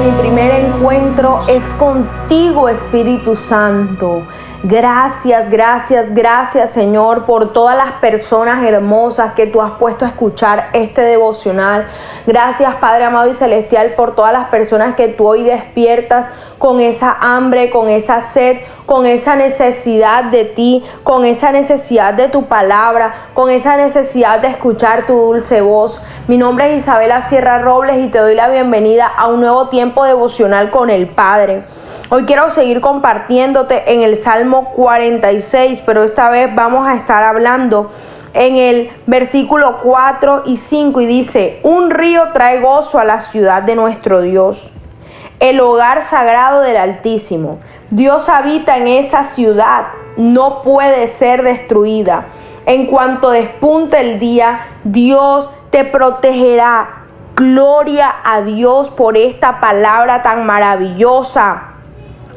[0.00, 4.22] mi primer encuentro es contigo, Espíritu Santo.
[4.62, 10.68] Gracias, gracias, gracias Señor por todas las personas hermosas que tú has puesto a escuchar
[10.74, 11.88] este devocional.
[12.26, 16.28] Gracias Padre amado y celestial por todas las personas que tú hoy despiertas
[16.58, 22.28] con esa hambre, con esa sed, con esa necesidad de ti, con esa necesidad de
[22.28, 26.02] tu palabra, con esa necesidad de escuchar tu dulce voz.
[26.28, 30.04] Mi nombre es Isabela Sierra Robles y te doy la bienvenida a un nuevo tiempo
[30.04, 31.64] devocional con el Padre.
[32.12, 37.88] Hoy quiero seguir compartiéndote en el Salmo 46, pero esta vez vamos a estar hablando
[38.34, 43.62] en el versículo 4 y 5 y dice, un río trae gozo a la ciudad
[43.62, 44.72] de nuestro Dios,
[45.38, 47.60] el hogar sagrado del Altísimo.
[47.90, 52.26] Dios habita en esa ciudad, no puede ser destruida.
[52.66, 57.04] En cuanto despunte el día, Dios te protegerá.
[57.36, 61.69] Gloria a Dios por esta palabra tan maravillosa.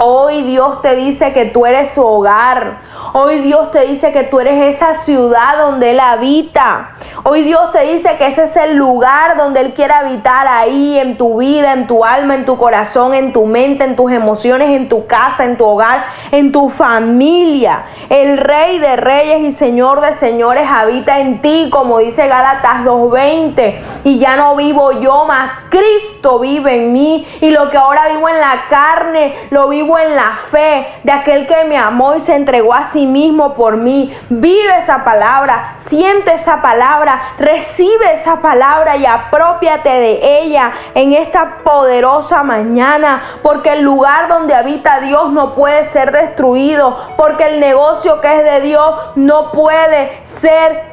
[0.00, 2.78] Hoy Dios te dice que tú eres su hogar.
[3.14, 6.92] Hoy Dios te dice que tú eres esa ciudad donde Él habita.
[7.24, 11.18] Hoy Dios te dice que ese es el lugar donde Él quiere habitar ahí en
[11.18, 14.88] tu vida, en tu alma, en tu corazón, en tu mente, en tus emociones, en
[14.88, 17.86] tu casa, en tu hogar, en tu familia.
[18.08, 23.80] El Rey de Reyes y Señor de Señores habita en ti, como dice Gálatas 2.20.
[24.04, 27.26] Y ya no vivo yo, más Cristo vive en mí.
[27.40, 31.64] Y lo que ahora vivo en la carne, lo en la fe de aquel que
[31.64, 34.12] me amó y se entregó a sí mismo por mí.
[34.28, 41.58] Vive esa palabra, siente esa palabra, recibe esa palabra y apropiate de ella en esta
[41.62, 48.20] poderosa mañana, porque el lugar donde habita Dios no puede ser destruido, porque el negocio
[48.20, 50.87] que es de Dios no puede ser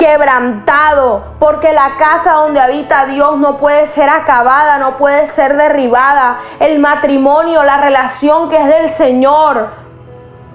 [0.00, 6.38] quebrantado, porque la casa donde habita Dios no puede ser acabada, no puede ser derribada.
[6.58, 9.68] El matrimonio, la relación que es del Señor,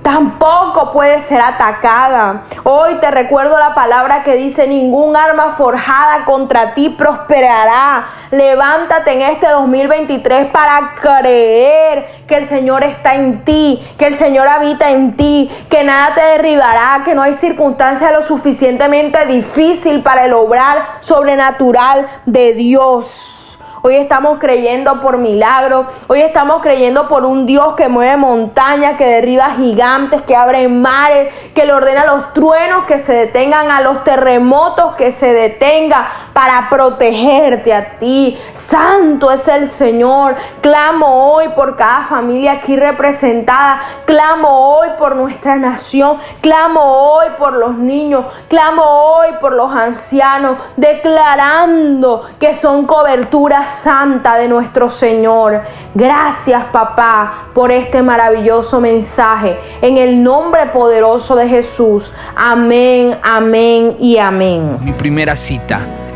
[0.05, 2.43] tampoco puede ser atacada.
[2.63, 8.05] Hoy te recuerdo la palabra que dice, ningún arma forjada contra ti prosperará.
[8.29, 14.47] Levántate en este 2023 para creer que el Señor está en ti, que el Señor
[14.47, 20.25] habita en ti, que nada te derribará, que no hay circunstancia lo suficientemente difícil para
[20.25, 23.57] el obrar sobrenatural de Dios.
[23.87, 25.85] Hoy estamos creyendo por milagros.
[26.07, 31.31] Hoy estamos creyendo por un Dios que mueve montañas, que derriba gigantes, que abre mares,
[31.53, 36.03] que le ordena a los truenos que se detengan, a los terremotos que se detengan
[36.33, 38.39] para protegerte a ti.
[38.53, 40.35] Santo es el Señor.
[40.61, 43.81] Clamo hoy por cada familia aquí representada.
[44.05, 46.17] Clamo hoy por nuestra nación.
[46.41, 48.25] Clamo hoy por los niños.
[48.47, 50.57] Clamo hoy por los ancianos.
[50.75, 55.61] Declarando que son coberturas santa de nuestro Señor.
[55.93, 59.59] Gracias papá por este maravilloso mensaje.
[59.81, 62.11] En el nombre poderoso de Jesús.
[62.35, 64.79] Amén, amén y amén.
[64.81, 65.79] Mi primera cita